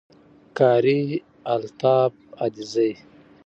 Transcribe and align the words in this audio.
Qari 0.57 0.97
Altaf 1.53 2.13
Adezai 2.45 2.91